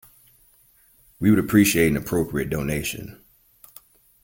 [1.19, 3.23] We would appreciate an appropriate donation